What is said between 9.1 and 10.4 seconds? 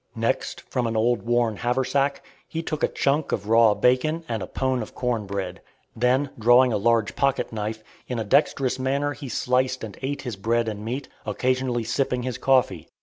he sliced and ate his